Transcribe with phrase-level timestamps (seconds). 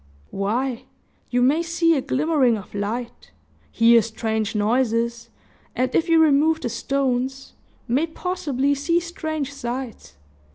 [0.31, 0.85] "Why,
[1.29, 3.29] you may see a glimmering of light
[3.71, 5.29] hear strange noises;
[5.75, 7.53] and if you remove the stones,
[7.87, 10.15] may possibly see strange sights.